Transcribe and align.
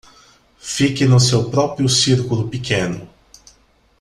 Fique 0.57 1.05
no 1.05 1.19
seu 1.19 1.51
próprio 1.51 1.87
círculo 1.87 2.47
pequeno 2.49 3.07